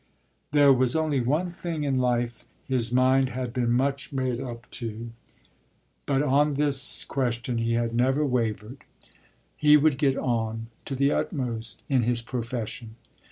[0.51, 5.11] There was only one thing in life his mind had been much made up to,
[6.07, 8.83] but on this question he had never wavered:
[9.55, 12.95] he would get on, to the utmost, in his profession.